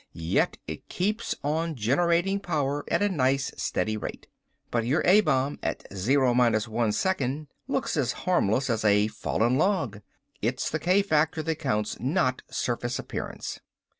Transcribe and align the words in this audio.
Yet 0.13 0.57
it 0.65 0.89
keeps 0.89 1.35
on 1.43 1.75
generating 1.75 2.39
power 2.39 2.83
at 2.87 3.03
a 3.03 3.09
nice, 3.09 3.51
steady 3.55 3.97
rate. 3.97 4.25
But 4.71 4.83
your 4.83 5.03
A 5.05 5.21
bomb 5.21 5.59
at 5.61 5.85
zero 5.95 6.33
minus 6.33 6.67
one 6.67 6.91
second 6.91 7.49
looks 7.67 7.95
as 7.95 8.11
harmless 8.25 8.67
as 8.67 8.83
a 8.83 9.09
fallen 9.09 9.59
log. 9.59 10.01
It's 10.41 10.71
the 10.71 10.79
k 10.79 11.03
factor 11.03 11.43
that 11.43 11.55
counts, 11.57 11.99
not 11.99 12.41
surface 12.49 12.97
appearance. 12.97 13.59